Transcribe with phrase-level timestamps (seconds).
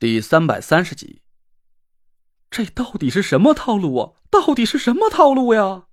[0.00, 1.22] 第三百三十集，
[2.52, 4.12] 这到底是什么套路啊？
[4.30, 5.86] 到底是什么套路呀？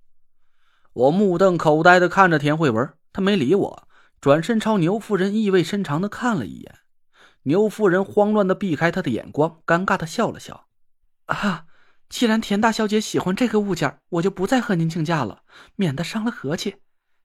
[0.92, 3.88] 我目瞪口呆的看着田慧文，他没理我，
[4.20, 6.78] 转身朝牛夫人意味深长的看了一眼。
[7.42, 10.68] 牛夫人慌乱的避开他的眼光，尴尬的笑了笑
[11.26, 11.66] ：“啊，
[12.08, 15.42] 既然田大小姐喜欢这个物件，我就不再和您竞价了，
[15.74, 16.76] 免得伤了和气。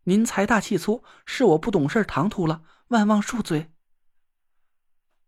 [0.05, 3.69] 您财大气粗，是我不懂事唐突了，万望恕罪。”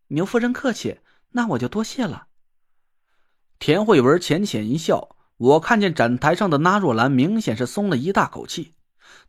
[0.10, 1.02] 牛夫人客气。
[1.34, 2.28] 那我就多谢了。
[3.60, 8.74] 田慧文浅浅一笑，我看见展台上的纳若兰明显是松了一大口气。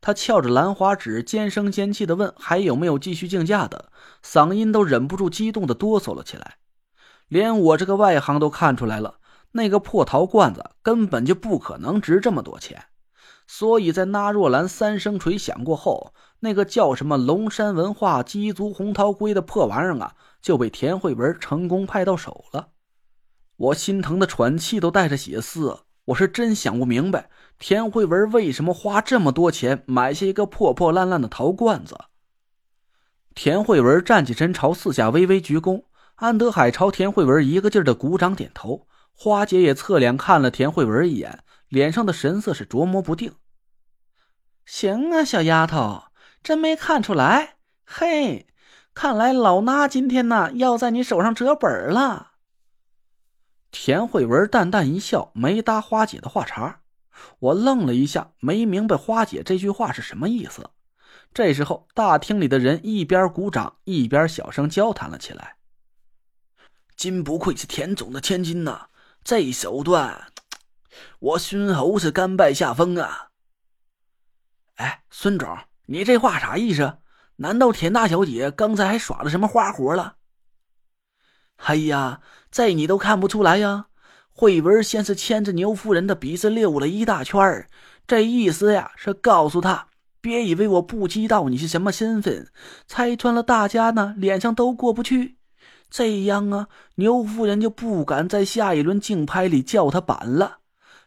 [0.01, 3.91] 她翘着兰花指，尖声尖气的问：“还有没有继续竞价的？”
[4.25, 6.57] 嗓音都忍不住激动的哆嗦了起来。
[7.29, 9.19] 连我这个外行都看出来了，
[9.53, 12.87] 那个破陶罐子根本就不可能值这么多钱。
[13.47, 16.15] 所以在纳若兰三声锤响过后，
[16.45, 22.69] 那个叫什么龙山文化鸡足红桃龟的破玩意儿啊，就被田慧文成功派到手了。
[23.57, 31.97] 我心疼的喘气都带着血丝，我是真想不明白，田慧文为什么花这么多钱买下一个破破烂烂的陶罐子。
[33.35, 35.85] 田慧文站起身，朝四下微微鞠躬。
[36.17, 38.87] 安德海朝田慧文一个劲儿的鼓掌点头。
[39.13, 41.43] 花姐也侧脸看了田慧文一眼。
[41.69, 43.33] 脸上的神色是琢磨不定。
[44.65, 46.05] 行啊，小丫头，
[46.45, 47.57] 真没看出来。
[47.87, 48.47] 嘿，
[48.93, 52.33] 看来老衲今天呢要在你手上折本了。
[53.71, 56.83] 田慧文淡淡一笑，没搭花姐的话茬。
[57.39, 60.71] 我愣了一下，没明白花姐这句话是什么意思。
[61.33, 65.57] 这时候，大厅里的人一边鼓掌，一边小声交谈了起来。
[66.95, 68.89] 真不愧是田总的千金呐，
[69.25, 70.31] 这手段。
[71.19, 73.31] 我孙侯是甘拜下风啊！
[74.77, 75.49] 哎，孙总，
[75.87, 76.99] 你这话啥意思？
[77.37, 80.17] 难道田大小姐刚才还耍了什么花活了？
[81.57, 82.21] 哎呀，
[82.51, 83.87] 这你都看不出来呀！
[84.31, 87.69] 慧文先是牵着牛夫人的鼻子溜了一大圈
[88.07, 89.89] 这意思呀是告诉他，
[90.21, 92.49] 别以为我不知道你是什么身份，
[92.87, 95.37] 拆穿了大家呢，脸上都过不去。
[95.89, 100.59] 这样啊，牛夫人就不敢在下一轮竞拍里叫他板了。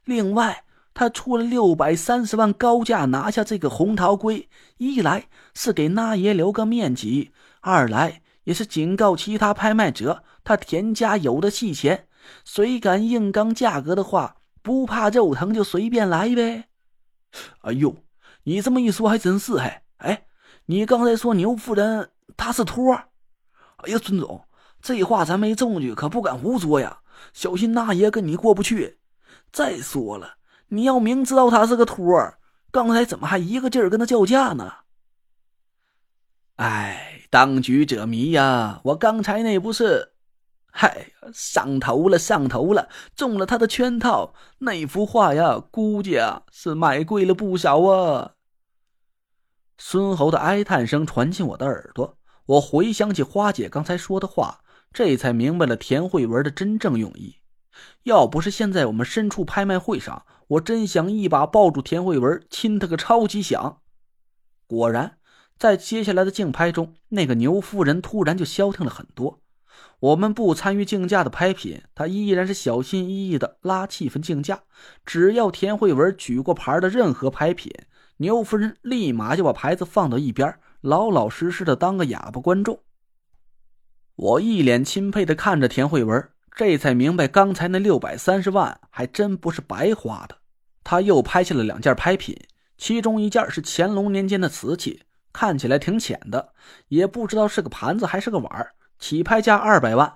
[0.05, 0.63] 另外，
[0.97, 7.27] 他出了六百三十万高价拿下这个红桃龟，一来是给那爷留个面子，
[7.61, 12.07] 二来也是警告其他拍卖者，他田家有的是钱，
[12.43, 16.63] 谁敢硬刚价格的话，不怕肉疼就随便来呗。
[17.61, 17.95] 哎呦，
[18.45, 19.71] 你这么一说还真是嘿。
[19.97, 20.25] 哎，
[20.65, 22.95] 你刚才说牛夫人她是托？
[22.95, 24.43] 哎呀，孙总，
[24.81, 27.01] 这话咱没证据，可不敢胡说呀，
[27.33, 28.97] 小心那爷跟你过不去。
[29.51, 30.36] 再说了，
[30.69, 32.39] 你要明知道他是个托儿，
[32.71, 34.73] 刚才怎么还一个劲儿跟他叫价呢？
[36.55, 38.81] 哎，当局者迷呀！
[38.85, 40.13] 我刚才那不是，
[40.71, 44.33] 嗨，上头了，上头了，中了他的圈套。
[44.59, 48.33] 那幅画呀，估计啊是卖贵了不少啊。
[49.77, 52.17] 孙猴的哀叹声传进我的耳朵，
[52.47, 54.61] 我回想起花姐刚才说的话，
[54.91, 57.35] 这才明白了田慧文的真正用意。
[58.03, 63.81] 要不是现在我们身处拍卖会上，我真想一把抱住田慧文，亲他个超级响。
[64.65, 65.17] 果然，
[65.57, 69.41] 在接下来的竞拍中，那个牛夫人突然就消停了很多。
[69.99, 74.61] 我们不参与竞价的拍品，她依然是小心翼翼的拉气氛竞价。
[75.05, 77.71] 只要田慧文举过牌的任何拍品，
[78.17, 82.79] 牛夫人立马就把牌子放到一边，老老实实的当个哑巴观众。
[84.15, 86.29] 我一脸钦佩的看着田慧文。
[86.57, 90.37] 这才明白，刚才那六百三十万还真不是白花的。
[90.83, 92.35] 他又拍下了两件拍品，
[92.79, 96.53] 其中一件是乾隆年间的瓷器，看起来挺浅的，
[96.87, 100.11] 也不知道是个盘子还是个碗起拍价二百万，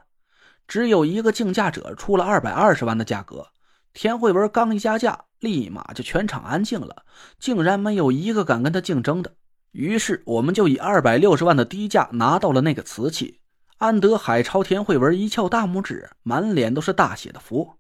[0.68, 3.50] 只有一个竞价者出了二百二十万的价格。
[3.94, 7.04] 田慧文刚一加价，立马就全场安静了，
[7.38, 9.32] 竟然没有一个敢跟他竞争的。
[9.74, 13.41] 于是，我们就以二百六十万的低价拿到了那个瓷器。
[13.82, 17.78] 安德海朝田慧文一翘大拇指，满脸都是大写的福。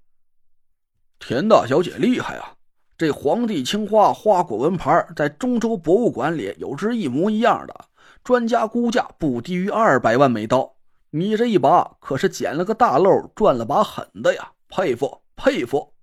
[1.20, 2.56] 田大小姐厉害啊！
[2.98, 7.86] 这皇帝青花花果纹牌在中州博物馆里有只一模一样的，
[8.24, 10.74] 专家估价不低于二百万美刀。
[11.12, 14.54] 你这一把可是捡了个大漏，赚了把狠的呀！
[14.70, 15.94] 佩服佩服！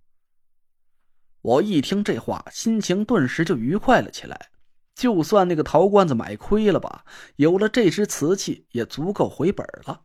[1.43, 4.51] 我一听这话，心情顿时就愉快了起来。
[4.99, 7.05] 就算那个陶罐子买亏了吧，
[7.37, 10.01] 有了这只瓷器也足够回本了。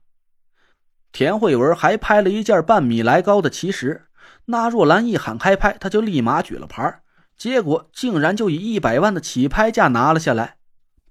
[1.12, 4.06] 田慧文还拍了一件半米来高的奇石，
[4.45, 7.01] 那若兰一喊开拍，他就立马举了牌，
[7.36, 10.57] 结果竟然就以一百万的起拍价拿了下来。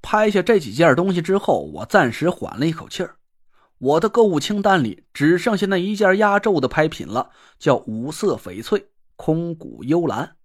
[0.00, 3.16] 拍下这几件东西之后，我暂时缓了一口气儿。
[3.78, 10.36] 我的购物清单里只剩下那一件压轴的拍品了，叫五色翡翠空谷幽兰。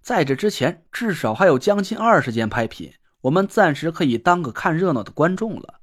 [0.00, 2.92] 在这之前，至少还有将近二十件拍品，
[3.22, 5.80] 我们暂时可以当个看热闹的观众了。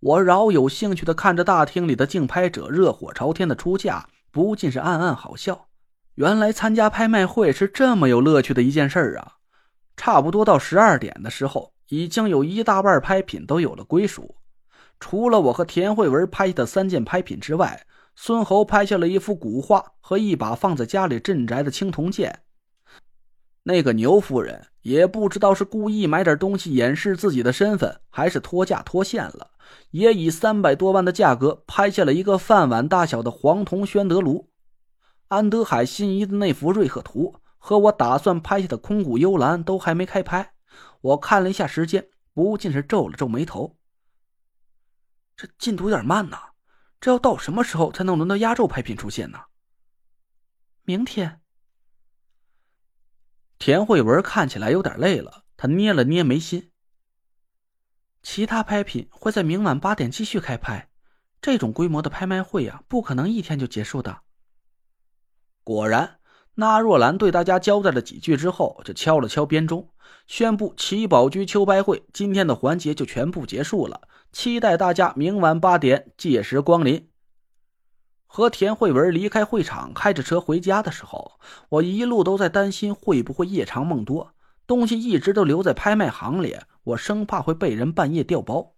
[0.00, 5.66] 我饶有兴趣的看着大厅里的竞拍者热火朝天的出价，不禁是暗暗好笑。
[6.14, 9.34] 原来参加拍卖会是这么有乐趣的一件事啊！
[9.96, 14.36] 差不多到十二点的时候，已经有一大半拍品都有了归属。
[15.00, 22.40] 除了我和田慧文拍下的三件拍品之外，孙侯拍下了一幅古画和一把放在家里镇宅的青铜剑。
[23.68, 29.50] 那个牛夫人也不知道是故意买点东西掩饰自己的身份，还是脱价脱线了，
[29.90, 34.52] 也以三百多万的价格拍下了一个饭碗大小的黄铜宣德炉。
[35.26, 40.52] 安德海心仪的那幅瑞鹤图和我打算拍下的空谷幽兰都还没开拍，
[41.00, 43.74] 我看了一下时间，不禁是皱了皱眉头。
[45.36, 46.38] 这进度有点慢呐，
[47.00, 49.40] 这要到什么时候才能轮到压轴拍品出现呢？
[50.84, 51.40] 明天。
[53.58, 56.70] 田慧文看起来有点累了，他捏了捏眉心。
[58.22, 60.90] 其他拍品会在明晚八点继续开拍，
[61.40, 64.20] 这种规模的拍卖会呀，不可能一天就结束的。
[65.62, 66.18] 果然，
[66.54, 69.90] 那若兰对大家交代了几句之后，就敲了敲编钟，
[70.26, 74.08] 宣布七宝居秋拍会今天的环节就全部结束了。
[74.32, 77.08] 期待大家明晚八点届时光临。
[78.36, 81.40] 和田慧文离开会场，开着车回家的时候，
[81.70, 84.34] 我一路都在担心会不会夜长梦多，
[84.66, 88.74] 东西一直都留在拍卖行里，我生怕会被人半夜调包。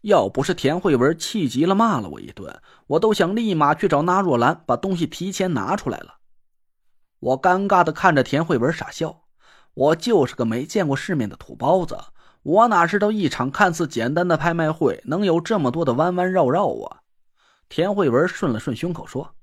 [0.00, 6.14] 要不是田慧文气急了骂了我一顿，我都想立马去找那若兰把东西提前拿出来了。
[7.20, 9.24] 我尴尬的看着田慧文傻笑，
[9.74, 11.98] 我就是个没见过世面的土包子。
[12.42, 17.03] 我哪知道一场看似简单的拍卖会能有这么多的弯弯绕绕啊！
[17.74, 19.34] 田慧文顺了顺胸口说：“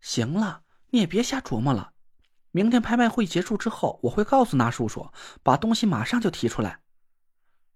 [0.00, 1.92] 行了，你也别瞎琢磨了。
[2.52, 5.10] 明天拍卖会结束之后，我会告诉那叔叔，
[5.42, 6.82] 把东西马上就提出来。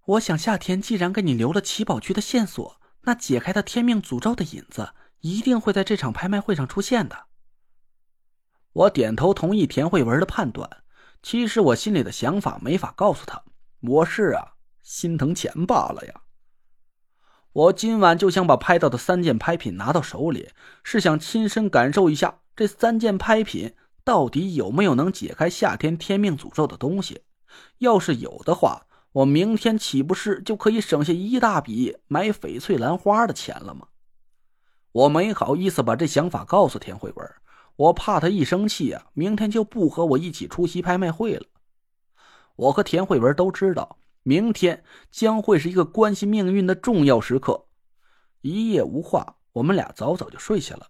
[0.05, 7.27] 我想夏天既然给你留了奇宝区的线索，那解开的天命诅咒的引子一定会在这场拍卖会上出现的。”
[8.73, 10.85] 我点头同意田慧文的判断。
[11.25, 13.43] 其实我心里的想法没法告诉他。
[13.81, 16.21] 我是啊，心疼钱罢了呀。
[17.55, 20.51] 我今晚就想把拍到的三件拍品拿到手里，
[20.83, 27.23] 是想亲身感受一下这三件拍品到底有没有能解开夏天天命诅咒的东西。
[27.79, 33.87] 要是有的话，我明天岂不是就可以省下一大笔买翡翠兰花的钱了吗？
[34.91, 37.35] 我没好意思把这想法告诉田慧文，
[37.77, 41.47] 我怕他一生气啊，明天就不和我一起出席拍卖会了。
[42.57, 47.67] 我和田慧文都知道，明天将会是一个关系命运的重要时刻。
[48.41, 50.89] 一夜无话，我们俩早早就睡下了。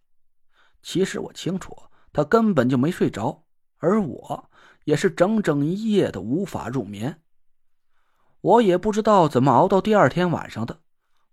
[0.83, 1.77] 其实我清楚，
[2.13, 3.45] 他根本就没睡着，
[3.79, 4.51] 而我
[4.85, 7.21] 也是整整一夜的无法入眠。
[8.41, 10.81] 我也不知道怎么熬到第二天晚上的。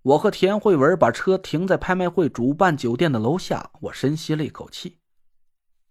[0.02, 4.98] 我和田慧文把车停在拍卖会主办酒店的楼下，我深吸了一口气。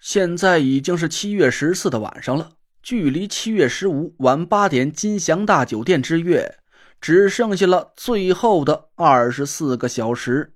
[0.00, 2.56] 现在已经是七月十四的晚上了。
[2.82, 6.58] 距离七月十五晚八点金祥大酒店之约，
[7.00, 10.54] 只剩下了最后的二十四个小时。